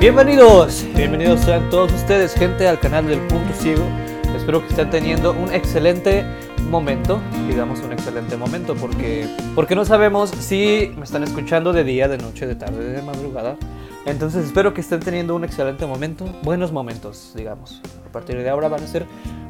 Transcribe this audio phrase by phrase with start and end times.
[0.00, 3.84] Bienvenidos, bienvenidos sean todos ustedes, gente, al canal del Punto Ciego.
[4.34, 6.24] Espero que estén teniendo un excelente
[6.70, 12.08] momento, digamos un excelente momento, porque, porque no sabemos si me están escuchando de día,
[12.08, 13.58] de noche, de tarde, de madrugada.
[14.06, 17.82] Entonces espero que estén teniendo un excelente momento, buenos momentos, digamos.
[18.08, 19.04] A partir de ahora van a ser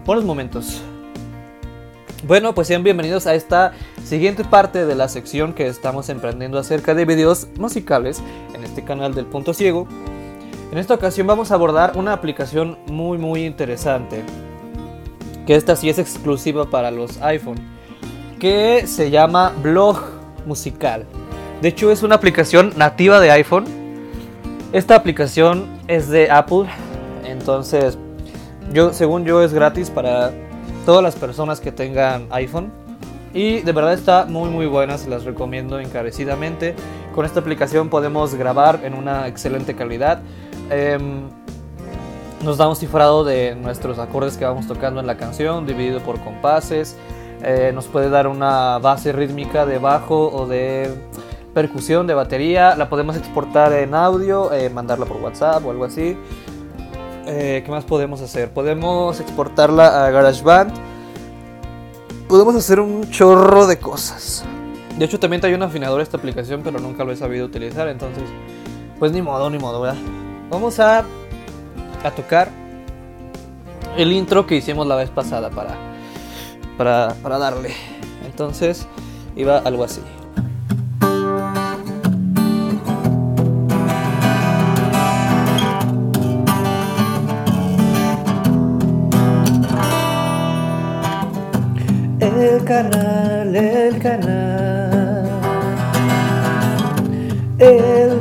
[0.05, 0.83] buenos momentos.
[2.27, 3.71] Bueno, pues sean bienvenidos a esta
[4.05, 8.21] siguiente parte de la sección que estamos emprendiendo acerca de videos musicales
[8.53, 9.87] en este canal del Punto Ciego.
[10.73, 14.23] En esta ocasión vamos a abordar una aplicación muy muy interesante,
[15.45, 17.57] que esta sí es exclusiva para los iPhone,
[18.39, 20.01] que se llama Blog
[20.47, 21.07] Musical.
[21.61, 23.65] De hecho es una aplicación nativa de iPhone.
[24.73, 26.67] Esta aplicación es de Apple,
[27.25, 27.99] entonces
[28.73, 30.31] yo según yo es gratis para
[30.87, 32.71] todas las personas que tengan iPhone.
[33.35, 36.77] Y de verdad está muy muy buena, se las recomiendo encarecidamente.
[37.13, 40.23] Con esta aplicación podemos grabar en una excelente calidad.
[40.71, 41.29] Em,
[42.45, 46.21] nos da un cifrado de nuestros acordes que vamos tocando en la canción, dividido por
[46.21, 46.97] compases.
[47.43, 50.95] Eh, nos puede dar una base rítmica de bajo o de
[51.53, 52.77] percusión de batería.
[52.77, 56.17] La podemos exportar en audio, eh, mandarla por WhatsApp o algo así.
[57.27, 58.51] Eh, ¿Qué más podemos hacer?
[58.53, 60.73] Podemos exportarla a GarageBand.
[62.29, 64.45] Podemos hacer un chorro de cosas.
[64.97, 67.89] De hecho, también trae un afinador esta aplicación, pero nunca lo he sabido utilizar.
[67.89, 68.25] Entonces,
[68.99, 69.99] pues ni modo, ni modo, ¿verdad?
[70.51, 71.05] Vamos a,
[72.03, 72.49] a tocar
[73.97, 75.77] el intro que hicimos la vez pasada para,
[76.77, 77.73] para, para darle.
[78.27, 78.87] Entonces,
[79.37, 80.01] iba algo así.
[92.19, 95.29] El canal, el canal,
[97.59, 98.20] el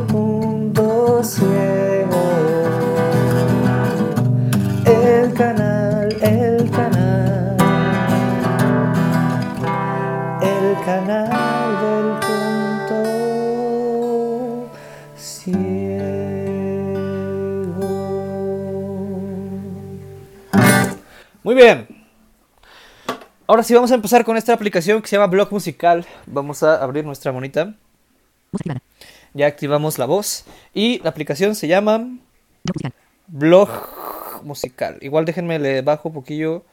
[23.50, 26.06] Ahora sí vamos a empezar con esta aplicación que se llama Blog Musical.
[26.28, 27.74] Vamos a abrir nuestra monita.
[29.34, 30.46] Ya activamos la voz.
[30.72, 32.16] Y la aplicación se llama
[33.26, 33.70] Blog
[34.44, 35.00] Musical.
[35.02, 36.64] Igual déjenme le bajo un poquillo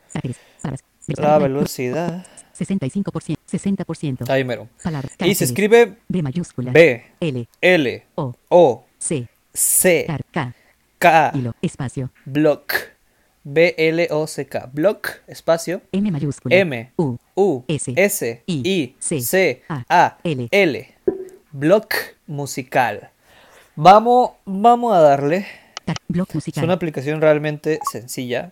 [1.16, 2.26] la velocidad.
[2.54, 4.28] 65%, 60%.
[4.28, 4.69] Ahí mero.
[4.82, 6.72] Palabras, Y se escribe B mayúscula.
[6.72, 10.54] B, L, L, O, O, C, C, K,
[10.98, 11.32] K,
[11.62, 12.10] espacio.
[12.26, 12.95] Block.
[13.48, 14.70] B-L-O-C-K.
[14.72, 15.80] Block, espacio.
[15.92, 16.52] M mayúscula.
[16.56, 20.48] M, U, U, S, S, I, I, C, C, A, A, L.
[20.50, 20.94] L.
[21.52, 21.94] Block
[22.26, 23.10] musical.
[23.76, 25.46] Vamos, vamos a darle.
[25.84, 26.64] tar, blog Es musical.
[26.64, 28.50] una aplicación realmente sencilla.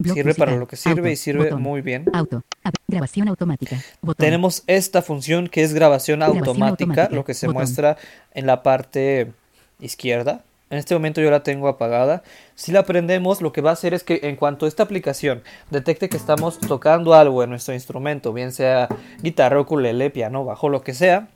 [0.00, 0.58] Sirve para musical.
[0.60, 1.62] lo que sirve Auto, y sirve botón.
[1.62, 2.04] muy bien.
[2.12, 2.44] Auto.
[2.62, 3.82] ab- grabación automática.
[4.00, 4.24] Botón.
[4.24, 7.62] Tenemos esta función que es grabación Grabación automática, automática, lo que se botón.
[7.62, 7.96] muestra
[8.32, 9.32] en la parte
[9.80, 10.44] izquierda.
[10.70, 12.22] En este momento yo la tengo apagada.
[12.54, 16.08] Si la prendemos, lo que va a hacer es que en cuanto esta aplicación detecte
[16.08, 18.88] que estamos tocando algo en nuestro instrumento, bien sea
[19.22, 21.28] guitarra, ukulele, piano, bajo, lo que sea,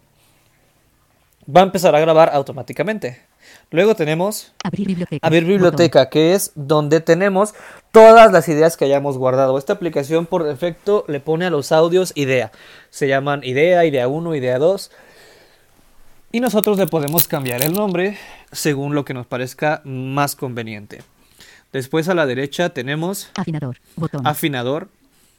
[1.45, 3.21] va a empezar a grabar automáticamente.
[3.71, 5.27] Luego tenemos Abrir biblioteca.
[5.27, 7.55] Abrir biblioteca, que es donde tenemos
[7.91, 9.57] todas las ideas que hayamos guardado.
[9.59, 12.53] Esta aplicación por defecto le pone a los audios idea.
[12.91, 14.91] Se llaman idea, idea 1, idea 2.
[16.33, 18.17] Y nosotros le podemos cambiar el nombre
[18.51, 21.03] según lo que nos parezca más conveniente.
[21.73, 23.77] Después a la derecha tenemos Afinador.
[23.97, 24.27] Botón.
[24.27, 24.89] afinador,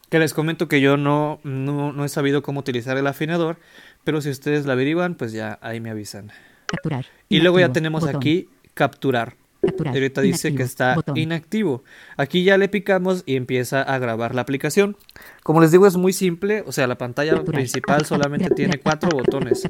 [0.09, 3.57] que les comento que yo no, no, no he sabido cómo utilizar el afinador,
[4.03, 6.31] pero si ustedes la averiguan, pues ya ahí me avisan.
[6.67, 7.07] Capturar.
[7.27, 8.17] Y luego ya tenemos Botón.
[8.17, 9.35] aquí capturar.
[9.63, 9.93] Capturar.
[9.93, 11.17] Y ahorita dice que está Botón.
[11.17, 11.83] inactivo.
[12.17, 14.97] Aquí ya le picamos y empieza a grabar la aplicación.
[15.43, 16.63] Como les digo, es muy simple.
[16.67, 19.69] O sea, la pantalla principal solamente tiene cuatro botones.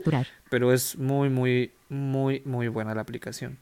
[0.50, 3.58] Pero es muy, muy, muy, muy buena la aplicación.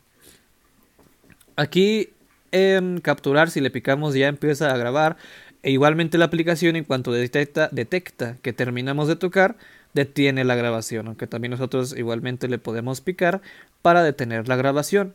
[1.55, 2.09] Aquí
[2.51, 5.17] en capturar, si le picamos, ya empieza a grabar.
[5.63, 9.57] E igualmente la aplicación, en cuanto detecta, detecta que terminamos de tocar,
[9.93, 11.07] detiene la grabación.
[11.07, 13.41] Aunque también nosotros igualmente le podemos picar
[13.81, 15.13] para detener la grabación.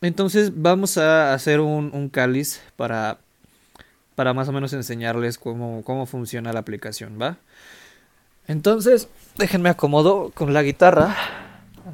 [0.00, 3.18] Entonces vamos a hacer un, un cáliz para,
[4.14, 7.38] para más o menos enseñarles cómo, cómo funciona la aplicación, ¿va?
[8.46, 11.16] Entonces, déjenme acomodo con la guitarra.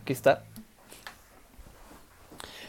[0.01, 0.45] Aquí está.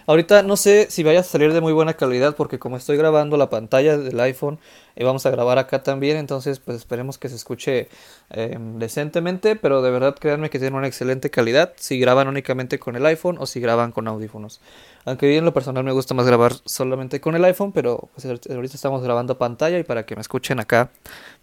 [0.08, 3.38] Ahorita no sé si vaya a salir de muy buena calidad porque como estoy grabando
[3.38, 4.60] la pantalla del iPhone
[4.96, 7.90] y vamos a grabar acá también, entonces pues esperemos que se escuche
[8.30, 12.96] eh, decentemente, pero de verdad créanme que tiene una excelente calidad si graban únicamente con
[12.96, 14.62] el iPhone o si graban con audífonos.
[15.06, 18.26] Aunque bien en lo personal me gusta más grabar solamente con el iPhone, pero pues,
[18.26, 20.90] ahorita estamos grabando pantalla y para que me escuchen acá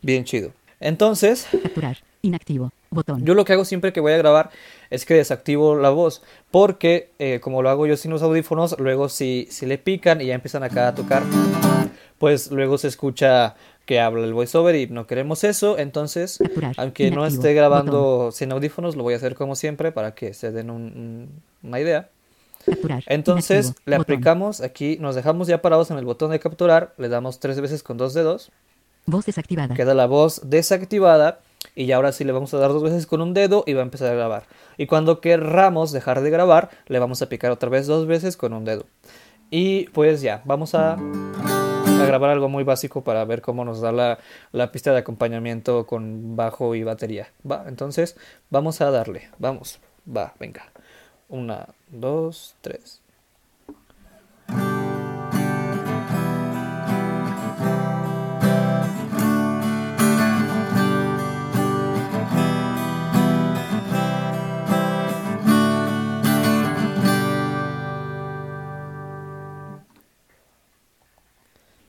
[0.02, 0.50] bien chido.
[0.80, 1.96] Entonces, Capturar.
[2.22, 2.70] Inactivo.
[2.90, 3.24] Botón.
[3.24, 4.50] yo lo que hago siempre que voy a grabar
[4.90, 9.08] es que desactivo la voz, porque eh, como lo hago yo sin los audífonos, luego
[9.08, 11.22] si, si le pican y ya empiezan acá a tocar,
[12.18, 13.54] pues luego se escucha
[13.86, 16.74] que habla el voiceover y no queremos eso, entonces Capturar.
[16.78, 18.32] aunque no esté grabando Botón.
[18.32, 21.28] sin audífonos, lo voy a hacer como siempre para que se den un-
[21.62, 22.10] una idea.
[22.64, 23.04] Capturar.
[23.06, 23.82] Entonces Inactivo.
[23.86, 24.02] le Botón.
[24.02, 27.82] aplicamos aquí, nos dejamos ya parados en el botón de capturar, le damos tres veces
[27.82, 28.52] con dos dedos,
[29.06, 29.74] Voz desactivada.
[29.74, 31.40] queda la voz desactivada
[31.74, 33.80] y ya ahora sí le vamos a dar dos veces con un dedo y va
[33.80, 34.44] a empezar a grabar.
[34.76, 38.52] Y cuando querramos dejar de grabar, le vamos a picar otra vez dos veces con
[38.52, 38.86] un dedo.
[39.50, 43.92] Y pues ya, vamos a, a grabar algo muy básico para ver cómo nos da
[43.92, 44.18] la,
[44.52, 47.28] la pista de acompañamiento con bajo y batería.
[47.48, 48.16] Va, entonces
[48.50, 50.71] vamos a darle, vamos, va, venga.
[51.32, 53.02] Una, dos, tres.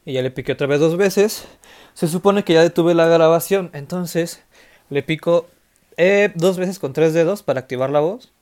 [0.05, 1.45] y ya le piqué otra vez dos veces.
[1.93, 4.43] Se supone que ya detuve la grabación, entonces
[4.89, 5.47] le pico
[5.97, 8.32] eh, dos veces con tres dedos para activar la voz.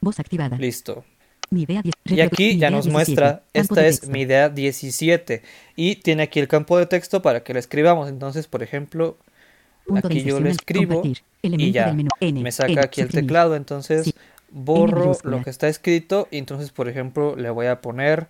[0.00, 0.56] Voz activada.
[0.56, 1.04] Listo.
[1.50, 1.94] Mi idea 10.
[2.04, 2.92] Y aquí ya nos 17.
[2.92, 5.42] muestra, esta es mi idea 17
[5.74, 8.08] y tiene aquí el campo de texto para que la escribamos.
[8.08, 9.16] Entonces, por ejemplo,
[9.86, 11.02] Punto aquí yo lo escribo
[11.42, 11.88] y ya.
[12.20, 13.26] N, me saca N, aquí el suprimir.
[13.26, 13.56] teclado.
[13.56, 14.14] Entonces, Sí.
[14.50, 18.28] borro lo que está escrito y entonces, por ejemplo, le voy a poner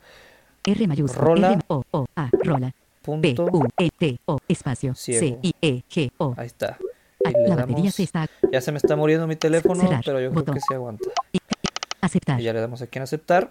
[0.65, 1.23] R mayúscula.
[1.25, 1.53] Rola.
[1.53, 2.31] R O O A.
[2.43, 2.71] Rola.
[2.71, 3.47] P punto.
[3.53, 5.39] U E T O espacio C.
[5.43, 6.35] I E G O.
[6.39, 6.79] Ahí está.
[7.23, 8.27] Y le La batería damos- se está.
[8.51, 10.03] Ya se me está muriendo mi teléfono, Cerrar.
[10.05, 10.45] pero yo Botón.
[10.45, 11.11] creo que sí aguanta.
[12.01, 12.41] Aceptar.
[12.41, 13.51] Y ya le damos aquí en aceptar.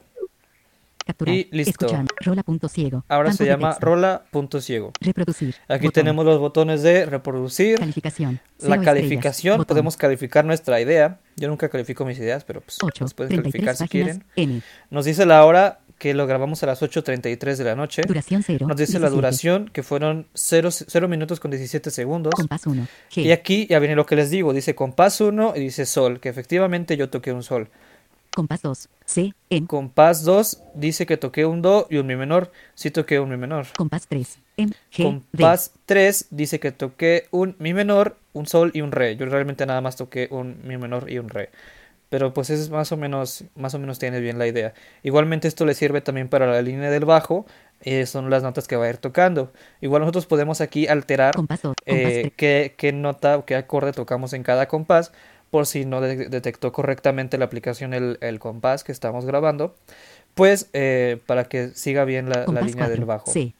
[1.06, 1.34] Capturar.
[1.34, 1.72] y listo.
[1.86, 2.13] Escuchando.
[2.22, 3.04] Rola punto ciego.
[3.07, 3.86] Ahora Campo se llama texto.
[3.86, 4.92] rola punto ciego.
[5.01, 5.56] Reproducir.
[5.68, 6.04] Aquí Botón.
[6.04, 8.40] tenemos los botones de reproducir, Calificación.
[8.60, 11.18] la calificación, podemos calificar nuestra idea.
[11.36, 14.24] Yo nunca califico mis ideas, pero pues Ocho, las pueden 33 calificar si quieren.
[14.36, 14.62] N.
[14.92, 18.04] Nos dice la hora que lo grabamos a las 8.33 de la noche.
[18.07, 18.68] Duración 0.
[18.68, 20.69] Nos dice la duración que fueron 0,
[21.10, 22.34] minutos con 17 segundos.
[22.36, 22.88] Compás 1.
[23.12, 23.24] G.
[23.24, 26.30] Y aquí ya viene lo que les digo, dice compás 1 y dice sol, que
[26.30, 27.69] efectivamente yo toqué un sol.
[28.40, 28.88] Compás 2.
[29.04, 29.34] C.
[29.50, 29.68] M.
[29.68, 33.36] Compás 2 dice que toqué un do y un mi menor, sí toqué un mi
[33.36, 33.66] menor.
[33.76, 34.40] Compás 3.
[34.56, 34.72] M.
[34.94, 34.98] G.
[34.98, 35.04] D.
[35.04, 39.18] Compás 3 dice que toqué un mi menor, un sol y un re.
[39.18, 41.50] Yo realmente nada más toqué un mi menor y un re.
[42.08, 44.74] Pero pues es más o menos, más o menos tienes bien la idea.
[45.04, 47.46] Igualmente esto le sirve también para la línea del bajo.
[47.82, 49.52] eh, son las notas que va a ir tocando.
[49.82, 51.76] Igual nosotros podemos aquí alterar Compás 2.
[51.86, 52.34] Compás eh, 3.
[52.38, 55.12] qué, qué nota o qué acorde tocamos en cada compás.
[55.50, 59.75] Por si no de- detectó correctamente la aplicación el, el compás que estamos grabando.
[60.36, 63.06] Pues eh, para que siga bien la, la línea del 4.
[63.06, 63.31] bajo.
[63.31, 63.54] C.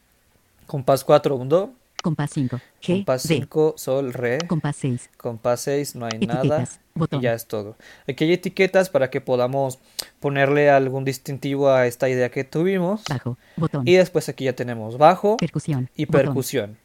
[0.66, 1.72] Compás 4, un do.
[2.02, 2.60] Compás 5.
[2.80, 2.94] G.
[2.98, 3.34] Compás D.
[3.34, 4.38] 5, sol, re.
[4.46, 5.10] Compás 6.
[5.18, 6.40] Compás 6, no hay nada.
[6.40, 6.80] Etiquetas.
[6.94, 7.20] Botón.
[7.20, 7.76] Y ya es todo.
[8.08, 9.78] Aquí hay etiquetas para que podamos
[10.20, 13.02] ponerle algún distintivo a esta idea que tuvimos.
[13.08, 13.36] Bajo.
[13.56, 13.86] Botón.
[13.86, 15.90] Y después aquí ya tenemos bajo Percusión.
[15.94, 16.20] y Botón.
[16.22, 16.76] percusión.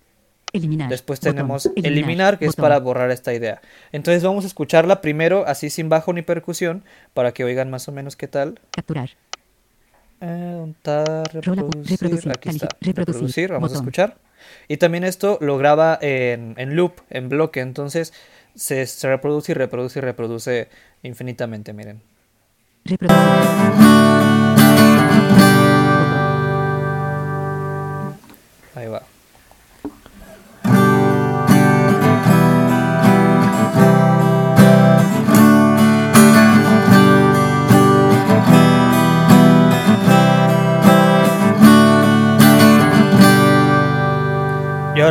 [0.56, 0.90] Eliminar.
[0.90, 3.62] Después tenemos eliminar, que es para borrar esta idea.
[3.92, 7.92] Entonces vamos a escucharla primero así sin bajo ni percusión para que oigan más o
[7.92, 8.60] menos qué tal.
[8.72, 9.10] Capturar.
[10.22, 10.74] Eh,
[11.34, 12.00] reproducir.
[12.00, 12.70] reproducir, Aquí está.
[12.80, 14.18] reproducir, Vamos a escuchar.
[14.68, 17.60] Y también esto lo graba en, en loop, en bloque.
[17.60, 18.14] Entonces
[18.56, 20.70] se, se reproduce y reproduce y reproduce
[21.04, 21.74] infinitamente.
[21.74, 22.02] Miren.
[22.86, 23.20] Reproducir.
[28.76, 29.04] Ahí va.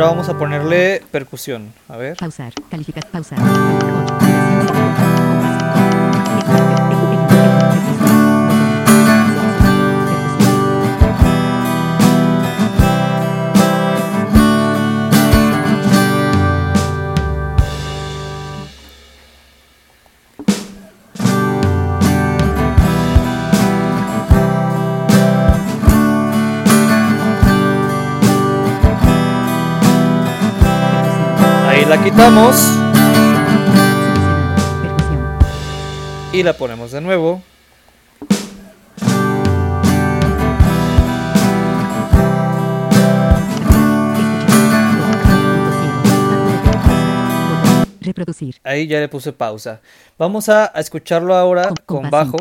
[0.05, 1.73] Ahora vamos a ponerle percusión.
[1.89, 2.17] A ver.
[2.17, 2.53] Pausar.
[2.69, 3.05] Calificar.
[3.11, 3.39] Pausar.
[31.75, 32.55] Ahí la quitamos.
[36.31, 37.41] Y la ponemos de nuevo.
[47.99, 48.55] Reproducir.
[48.63, 49.81] Ahí ya le puse pausa.
[50.17, 52.37] Vamos a escucharlo ahora con bajo.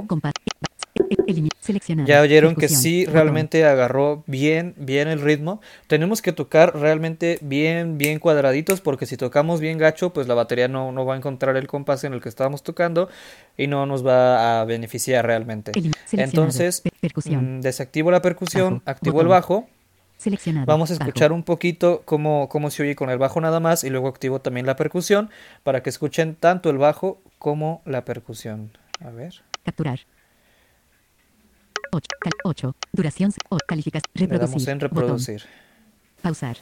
[2.07, 5.61] Ya oyeron que sí realmente agarró bien, bien el ritmo.
[5.87, 10.69] Tenemos que tocar realmente bien, bien cuadraditos porque si tocamos bien gacho, pues la batería
[10.69, 13.09] no, no va a encontrar el compás en el que estábamos tocando
[13.57, 15.73] y no nos va a beneficiar realmente.
[16.13, 16.83] Entonces,
[17.25, 19.69] mm, desactivo la percusión, activo el bajo.
[20.17, 20.67] Seleccionado.
[20.67, 21.05] Vamos a Bajo.
[21.05, 24.41] escuchar un poquito cómo, cómo se oye con el bajo nada más y luego activo
[24.41, 25.29] también la percusión
[25.65, 28.71] para que escuchen tanto el bajo como la percusión.
[29.01, 29.43] A ver.
[29.65, 30.01] Capturar.
[31.95, 32.09] 8.
[32.45, 32.77] 8.
[32.93, 33.33] Duración.
[33.51, 34.11] O calificación.
[34.15, 34.49] Le Reproducir.
[34.49, 34.91] damos en Botón.
[34.99, 35.43] reproducir.
[36.23, 36.57] Pausar.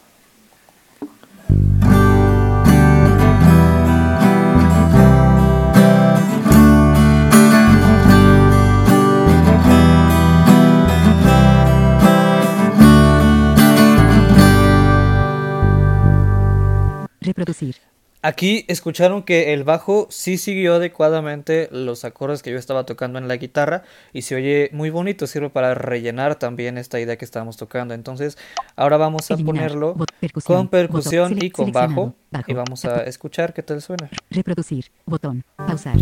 [17.20, 17.76] Reproducir.
[18.24, 23.26] Aquí escucharon que el bajo sí siguió adecuadamente los acordes que yo estaba tocando en
[23.26, 27.56] la guitarra y se oye muy bonito, sirve para rellenar también esta idea que estábamos
[27.56, 27.94] tocando.
[27.94, 28.38] Entonces,
[28.76, 29.70] ahora vamos a Eliminar.
[29.70, 30.56] ponerlo Bot- percusión.
[30.56, 31.44] con percusión Botón.
[31.46, 32.14] y con bajo.
[32.30, 32.44] Bajo.
[32.50, 34.08] y vamos a escuchar qué tal suena.
[34.30, 34.86] Reproducir.
[35.04, 35.42] Botón.
[35.56, 35.96] Pausar.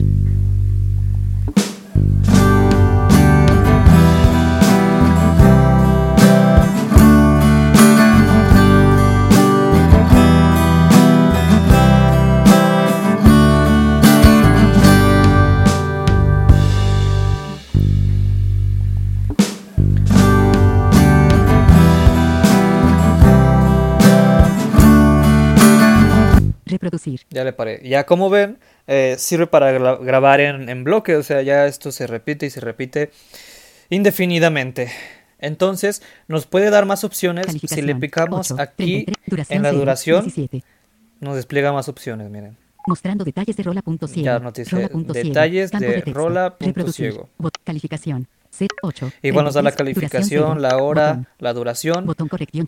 [26.91, 27.21] Reproducir.
[27.31, 27.81] Ya le paré.
[27.89, 31.93] Ya como ven, eh, sirve para gra- grabar en, en bloque, o sea, ya esto
[31.93, 33.11] se repite y se repite
[33.91, 34.91] indefinidamente.
[35.39, 37.47] Entonces, nos puede dar más opciones.
[37.67, 40.63] Si le picamos 8, aquí 33, duración en la 0, duración, 17.
[41.21, 42.57] nos despliega más opciones, miren.
[42.87, 44.25] Mostrando detalles de rola punto ciego.
[44.25, 46.13] Ya nos dice Rola detalles Campo de texto.
[46.13, 47.13] rola punto Reproducir.
[47.13, 47.29] ciego.
[47.39, 48.27] Bot- calificación.
[48.50, 49.12] Set 8.
[49.23, 52.07] Igual nos da la 33, duración calificación, la hora, la duración.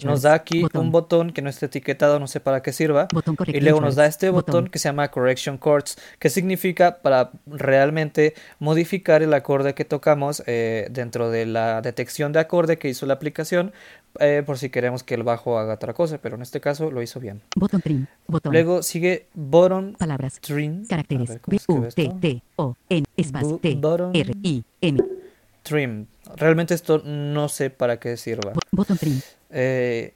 [0.05, 3.09] Nos da aquí un botón que no está etiquetado, no sé para qué sirva.
[3.47, 8.35] Y luego nos da este botón que se llama Correction Chords, que significa para realmente
[8.59, 13.15] modificar el acorde que tocamos eh, dentro de la detección de acorde que hizo la
[13.15, 13.73] aplicación,
[14.21, 17.03] eh, por si queremos que el bajo haga otra cosa, pero en este caso lo
[17.03, 17.41] hizo bien.
[17.57, 18.07] Botón trim.
[18.27, 18.53] Botón.
[18.53, 20.39] Luego sigue Bottom Palabras.
[20.41, 20.87] Trim.
[20.87, 21.29] Caracteres.
[21.29, 22.13] ver, ¿cómo B U T?
[22.21, 23.81] T O N espacio T.
[24.13, 25.22] R I M.
[25.63, 26.07] Trim.
[26.37, 28.53] Realmente esto no sé para qué sirva.
[28.53, 29.21] Bo- Botón trim.
[29.51, 30.15] Eh,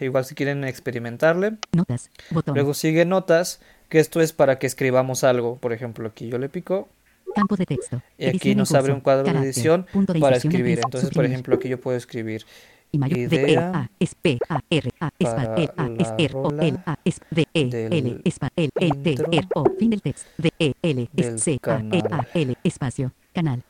[0.00, 1.56] igual si quieren experimentarle.
[1.72, 2.10] Notas.
[2.30, 2.54] Botón.
[2.54, 5.56] Luego sigue notas, que esto es para que escribamos algo.
[5.56, 6.88] Por ejemplo, aquí yo le pico
[7.34, 8.00] Campo de texto.
[8.16, 10.80] y aquí nos abre un cuadro de edición Punto de para escribir.
[10.82, 12.44] Entonces, por ejemplo, aquí yo puedo escribir
[12.90, 16.14] Y mayor D E idea A S P A R A S P A S
[16.16, 19.64] R O L A S D E L espa L E T intro R O
[19.78, 22.26] fin del texto D E L S C A E A.
[22.32, 23.62] L espacio canal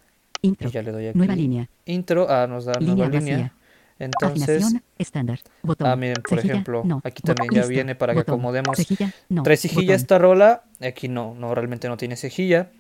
[0.49, 2.27] y intro ya le doy aquí nueva línea intro.
[2.29, 3.53] Ah, nos da Línea nueva línea.
[4.01, 7.01] Entonces, afinación estándar botón ah, miren, por cejilla, ejemplo, no.
[7.03, 9.95] aquí también ya listo, viene para que acomodemos cejilla no Trae cejilla botón.
[9.97, 12.71] esta rola, aquí no, no, realmente no tiene cejilla.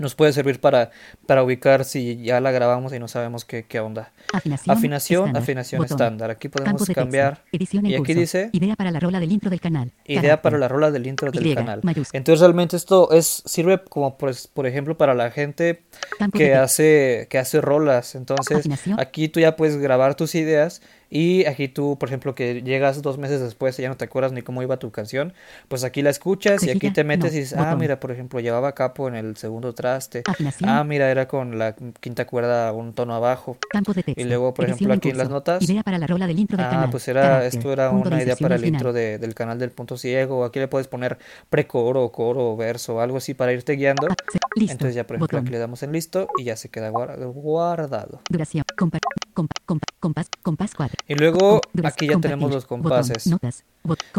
[0.00, 0.90] Nos puede servir para,
[1.26, 4.12] para ubicar si ya la grabamos y no sabemos qué, qué onda.
[4.32, 6.30] afinación Afinación, estándar, afinación estándar.
[6.30, 8.20] Aquí podemos cambiar edición y aquí curso.
[8.20, 10.42] dice idea para la rola del intro del canal idea Carácter.
[10.42, 11.80] para la rola del intro del Y, canal.
[11.82, 12.16] mayúscula.
[12.16, 15.82] Entonces realmente esto es sirve como por, por ejemplo para la gente
[16.18, 18.14] Campo que hace que hace rolas.
[18.14, 18.98] Entonces Afinación.
[18.98, 20.80] aquí tú ya puedes grabar tus ideas
[21.10, 24.32] y aquí tú, por ejemplo, que llegas dos meses después y ya no te acuerdas
[24.32, 25.32] ni cómo iba tu canción,
[25.68, 28.38] pues aquí la escuchas y aquí te metes no, y dices, ah, mira, por ejemplo,
[28.40, 30.22] llevaba capo en el segundo traste.
[30.26, 30.70] Afinación.
[30.70, 33.58] Ah, mira, era con la quinta cuerda un tono abajo.
[33.70, 34.20] Campo de texto.
[34.20, 35.62] Y luego, por Edición ejemplo, aquí en las notas.
[35.62, 36.90] Idea para la rola del intro del Ah, canal.
[36.90, 37.58] pues era, Carácter.
[37.58, 38.94] esto era Punto una idea para el intro final.
[38.94, 40.44] de- del canal del punto ciego.
[40.44, 44.06] Aquí le puedes poner precoro, coro, verso, algo así para irte guiando.
[44.10, 44.14] Ah,
[44.54, 44.72] listo.
[44.72, 45.46] Entonces ya, por ejemplo, Botón.
[45.46, 48.20] aquí le damos en listo y ya se queda guar- guardado.
[48.30, 48.64] Duración.
[48.78, 48.98] Compa,
[49.34, 50.96] compa, compa, compás, compás 4.
[51.06, 53.26] Y luego aquí ya tenemos los compases.
[53.26, 53.64] notas.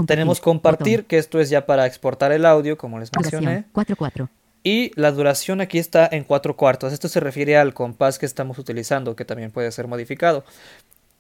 [0.08, 3.66] Tenemos compartir, que esto es ya para exportar el audio, como les mencioné.
[3.74, 4.30] 4 4.
[4.64, 6.94] Y la duración aquí está en cuatro cuartos.
[6.94, 10.44] Esto se refiere al compás que estamos utilizando, que también puede ser modificado.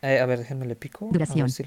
[0.03, 1.09] Eh, a ver, déjenme le pico.
[1.11, 1.63] Duración, ver si.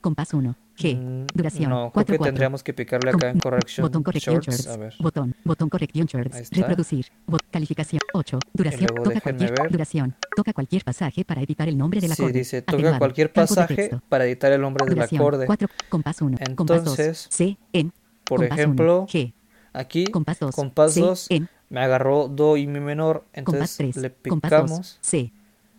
[0.00, 0.54] Compás 1.
[0.76, 0.96] G.
[0.96, 1.70] Mm, Duración.
[1.70, 2.24] No, creo 4 que 4.
[2.32, 4.46] tendríamos que picarle acá en correction Botón correction shorts.
[4.46, 4.66] shorts.
[4.68, 4.94] A ver.
[5.00, 5.34] Botón.
[5.42, 6.50] Botón correction shorts.
[6.52, 7.06] Reproducir.
[7.26, 8.38] Bot, calificación 8.
[8.52, 8.86] Duración.
[9.02, 9.70] Toca cualquier ver.
[9.72, 10.14] duración.
[10.36, 12.38] Toca cualquier pasaje para editar el nombre del Sí, acorde.
[12.38, 12.98] dice, toca Atenuado.
[13.00, 15.20] cualquier pasaje para editar el nombre del Duración.
[15.20, 15.46] acorde.
[15.46, 15.68] 4.
[15.88, 16.38] Compás 1.
[16.54, 16.98] compás 2.
[17.00, 17.56] Entonces, C.
[17.72, 17.92] En.
[18.24, 19.32] Por compás ejemplo, 1, G.
[19.72, 20.54] Aquí, Compás 2.
[20.54, 21.48] compás C, 2, En.
[21.68, 23.24] me agarró do y mi menor.
[23.34, 23.96] Compás Entonces 3.
[23.96, 24.60] le Compás 2.
[24.60, 25.32] picamos C.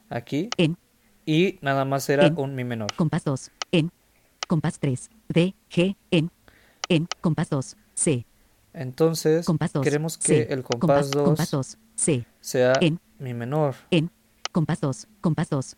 [0.10, 0.75] aquí En.
[1.29, 2.39] Y nada más era En.
[2.39, 2.91] un mi menor.
[2.95, 3.51] Compás 2.
[3.71, 3.91] En.
[4.48, 5.12] Compás 3.
[5.27, 5.53] D.
[5.69, 5.95] G.
[6.09, 6.31] En.
[6.88, 7.07] En.
[7.21, 7.77] Compás 2.
[7.93, 8.25] C.
[8.74, 9.83] Entonces, Compás 2.
[9.83, 10.48] queremos que C.
[10.53, 11.77] el compás 2 Compás 2.
[11.95, 12.25] C.
[12.41, 13.00] sea En.
[13.19, 13.75] mi menor.
[13.91, 14.09] En.
[14.51, 15.07] Compás 2.
[15.21, 15.77] Compás 2.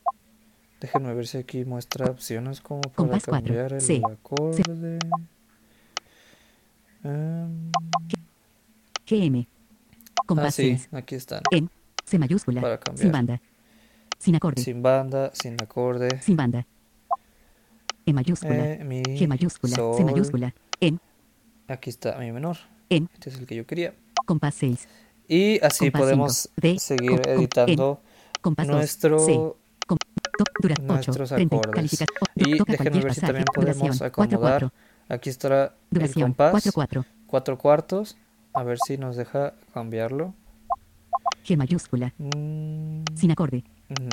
[0.79, 4.99] Déjenme ver si aquí muestra opciones como para Compás cambiar el C, acorde.
[7.03, 7.71] Em,
[9.05, 9.47] GM.
[9.47, 10.89] ah, Compás sí, 6.
[10.93, 11.41] aquí están.
[11.51, 11.69] En.
[12.05, 12.61] C mayúscula.
[12.61, 13.03] Para cambiar.
[13.03, 13.41] Sin banda.
[14.21, 14.61] Sin acorde.
[14.61, 16.21] Sin, Sin banda, sin acorde.
[16.27, 16.67] banda.
[18.05, 18.53] E mayúscula.
[18.73, 19.75] Eh, mi, G mayúscula.
[19.75, 20.05] C sol.
[20.05, 20.53] mayúscula.
[21.67, 22.57] Aquí está mi menor.
[22.89, 23.09] En.
[23.13, 23.93] Este es el que yo quería.
[24.25, 24.87] Compás 6.
[25.27, 28.01] Y así Compás podemos D, seguir com- com- editando
[28.41, 28.75] Compás 2.
[28.75, 29.33] nuestro C.
[29.87, 29.97] Com-
[30.37, 30.83] to- dura 8.
[30.93, 32.01] nuestros acordes.
[32.35, 34.71] Y déjenme ver si también podemos acomodar.
[35.09, 36.29] Aquí está el Duración.
[36.31, 36.51] compás.
[36.51, 37.05] 4 4.
[37.27, 38.17] Cuatro cuartos.
[38.53, 40.33] A ver si nos deja cambiarlo.
[41.45, 42.13] G mayúscula.
[42.17, 43.63] Mm, Sin acorde.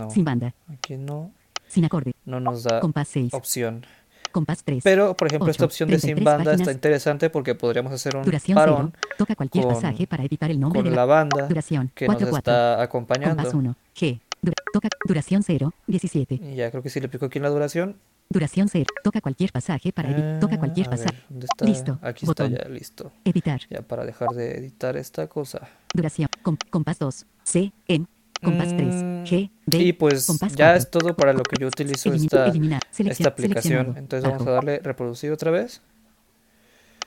[0.00, 0.54] no, Sin banda.
[0.72, 1.30] aquí no,
[1.68, 2.12] Sin acorde.
[2.24, 3.34] no nos da Compás 6.
[3.34, 3.84] opción.
[4.32, 4.82] Compás 3.
[4.84, 6.74] Pero, por ejemplo, esta Ocho, opción de sin 33 banda está páginas.
[6.74, 9.14] interesante porque podríamos hacer un Duración parón 0.
[9.16, 11.90] Toca cualquier con- pasaje para editar el nombre con de la la banda duración.
[11.94, 12.38] que nos 4 4.
[12.52, 13.58] está Compás acompañando.
[13.58, 13.76] 1.
[13.96, 14.20] G.
[14.42, 15.72] Dura- toca duración 0.
[15.86, 16.34] 17.
[16.34, 17.96] Y ya creo que si le pico aquí en la duración.
[18.30, 18.84] Duración 0.
[19.02, 20.40] Toca cualquier pasaje para editar.
[20.40, 21.18] Toca ah, cualquier ver, pasaje.
[21.30, 21.64] ¿dónde está?
[21.64, 22.52] Listo, Aquí botón.
[22.52, 23.12] está ya listo.
[23.24, 23.60] Editar.
[23.70, 25.66] Ya para dejar de editar esta cosa.
[25.94, 26.28] Duración.
[26.42, 27.26] Com- compás 2.
[27.44, 27.72] C.
[27.86, 28.06] En.
[28.42, 28.94] Compás 3.
[28.94, 29.50] Mm, G.
[29.66, 29.78] D.
[29.78, 30.78] Y pues compás ya 4.
[30.78, 32.82] es todo para lo que yo utilizo esta, eliminar.
[32.96, 33.94] Esta aplicación.
[33.96, 35.80] Entonces vamos a darle reproducir otra vez.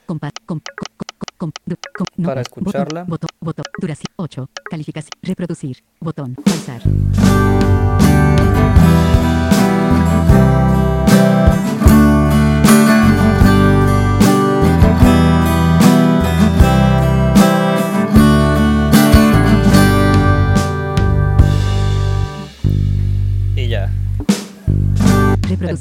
[0.04, 0.32] Compás.
[0.44, 3.04] Com, com, com, com- du- com- no, Para escucharla.
[3.04, 3.28] Botón.
[3.40, 3.64] Botón.
[3.80, 4.48] Duración 8.
[4.70, 5.10] Calificación.
[5.22, 5.78] Reproducir.
[6.00, 6.34] Botón.
[6.34, 6.82] Pausar.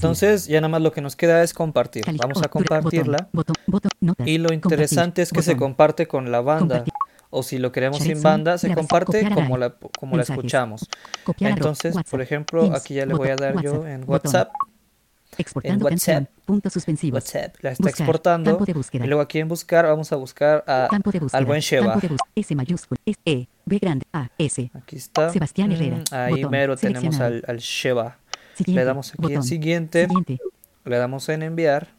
[0.01, 2.03] Entonces ya nada más lo que nos queda es compartir.
[2.17, 3.29] Vamos a compartirla.
[4.25, 6.83] Y lo interesante es que se comparte con la banda.
[7.33, 10.87] O si lo queremos sin banda, se comparte como la, como la escuchamos.
[11.39, 14.03] Entonces, por ejemplo, aquí ya le voy a dar yo en.
[14.07, 14.51] WhatsApp.
[15.37, 16.25] Exportando WhatsApp.
[16.43, 17.23] Puntos suspensivos.
[17.23, 18.51] WhatsApp la está Buscar, exportando.
[18.51, 19.05] campo de búsqueda.
[19.05, 21.37] Y luego aquí en buscar vamos a buscar a, Campo de búsqueda.
[21.37, 21.85] al buen Sheba.
[21.93, 22.31] Campo de búsqueda.
[22.35, 22.99] S mayúscula.
[23.05, 23.47] S E.
[23.63, 24.05] B grande.
[24.11, 24.29] A.
[24.37, 24.69] S.
[24.73, 25.29] Aquí está.
[25.29, 26.03] Sebastián Mm, Herrera.
[26.11, 26.51] Ahí Botón.
[26.51, 28.17] mero tenemos al, al Sheba.
[28.55, 28.79] Siguiente.
[28.81, 30.05] Le damos aquí en siguiente.
[30.07, 30.39] Siguiente.
[30.85, 31.89] Le damos en enviar.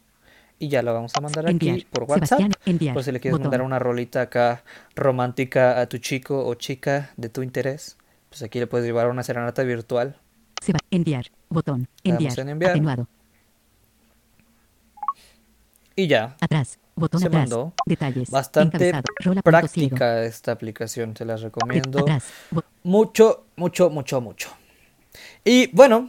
[0.59, 1.75] Y ya lo vamos a mandar Enviar.
[1.75, 2.41] aquí por WhatsApp.
[2.67, 2.95] Enviar.
[2.95, 3.51] Por si le quieres Botón.
[3.51, 4.62] mandar una rolita acá
[4.95, 7.97] romántica a tu chico o chica de tu interés.
[8.29, 10.17] Pues aquí le puedes llevar una serenata virtual.
[10.62, 11.27] Seba- enviar.
[11.49, 11.88] Botón.
[12.05, 12.38] Enviar.
[12.38, 12.71] en enviar.
[12.73, 13.09] Atenuado.
[15.97, 16.37] Y ya.
[16.41, 16.79] Atrás.
[16.95, 17.43] Botón Se atrás.
[17.51, 17.73] mandó.
[17.87, 18.31] Detalles.
[18.31, 18.93] Bastante
[19.43, 21.15] práctica esta aplicación.
[21.15, 22.01] Te las recomiendo.
[22.01, 22.25] Atrás.
[22.83, 24.49] Mucho, mucho, mucho, mucho.
[25.45, 26.09] Y bueno,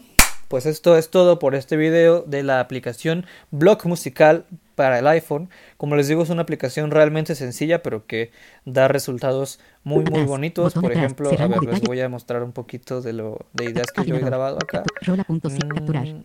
[0.54, 5.50] pues esto es todo por este video de la aplicación Blog Musical para el iPhone.
[5.78, 8.32] Como les digo, es una aplicación realmente sencilla, pero que
[8.66, 10.22] da resultados muy, muy
[10.64, 13.88] botón Por ejemplo, a ver, les voy a mostrar un poquito de lo de ideas
[13.92, 14.84] que yo he grabado acá.
[15.04, 16.24] Mm,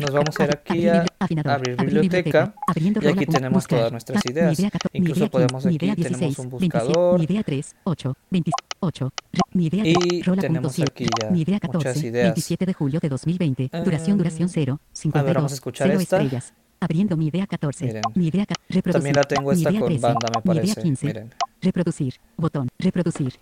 [0.00, 2.54] Nos vamos a ir aquí a abrir biblioteca,
[3.00, 4.58] y aquí tenemos todas nuestras ideas.
[4.92, 7.18] Incluso podemos 15, mi aquí, tenemos 16, un 27, buscador.
[7.18, 11.30] Mi idea 3, 8, 28, re- mi idea Y 3, rola punto tenemos aquí ya
[11.60, 12.24] muchas 14, ideas.
[12.26, 16.00] 27 de julio de 2020, duración, duración 0, a 52, ver, vamos a escuchar 0
[16.00, 16.18] esta.
[16.82, 18.02] Abriendo mi idea 14, Miren.
[18.14, 20.74] mi idea reproducir, También la tengo mi esta idea con 13, banda, me mi idea
[20.74, 20.82] parece.
[20.82, 21.34] 15, Miren.
[21.60, 23.34] reproducir, botón, reproducir.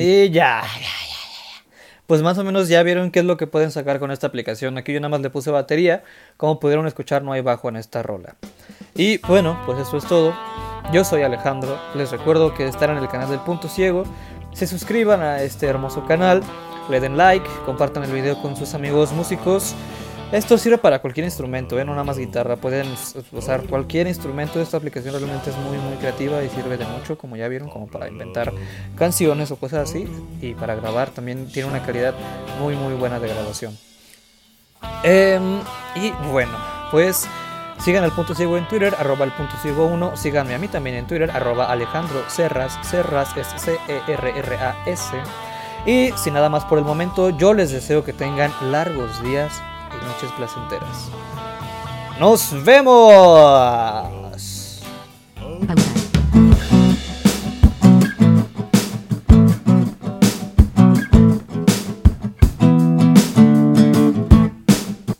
[0.00, 1.18] Y ya, ya, ya.
[2.06, 4.78] Pues más o menos ya vieron qué es lo que pueden sacar con esta aplicación.
[4.78, 6.04] Aquí yo nada más le puse batería.
[6.38, 8.36] Como pudieron escuchar, no hay bajo en esta rola.
[8.94, 10.34] Y bueno, pues eso es todo.
[10.90, 11.78] Yo soy Alejandro.
[11.94, 14.04] Les recuerdo que están en el canal del Punto Ciego.
[14.54, 16.42] Se suscriban a este hermoso canal.
[16.88, 17.46] Le den like.
[17.66, 19.74] Compartan el video con sus amigos músicos.
[20.30, 21.86] Esto sirve para cualquier instrumento, ¿eh?
[21.86, 22.56] no nada más guitarra.
[22.56, 22.86] Pueden
[23.32, 24.60] usar cualquier instrumento.
[24.60, 27.86] Esta aplicación realmente es muy, muy creativa y sirve de mucho, como ya vieron, como
[27.86, 28.52] para inventar
[28.94, 30.06] canciones o cosas así.
[30.42, 32.14] Y para grabar también tiene una calidad
[32.60, 33.78] muy, muy buena de grabación.
[35.02, 35.60] Em,
[35.94, 36.52] y bueno,
[36.90, 37.26] pues
[37.80, 40.14] sigan al punto ciego en Twitter, arroba el punto ciego 1.
[40.14, 45.16] Síganme a mí también en Twitter, arroba Alejandro Serras, Serras es C-E-R-R-A-S.
[45.86, 49.62] Y sin nada más por el momento, yo les deseo que tengan largos días
[50.00, 51.10] y noches placenteras.
[52.18, 54.18] ¡Nos vemos!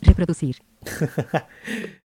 [0.01, 0.61] Reproducir.